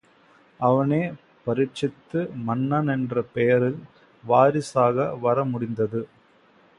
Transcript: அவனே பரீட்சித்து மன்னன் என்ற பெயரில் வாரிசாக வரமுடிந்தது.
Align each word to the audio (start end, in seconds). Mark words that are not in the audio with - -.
அவனே 0.59 0.99
பரீட்சித்து 1.47 2.19
மன்னன் 2.47 2.87
என்ற 2.87 3.23
பெயரில் 3.35 3.79
வாரிசாக 4.23 5.07
வரமுடிந்தது. 5.23 6.01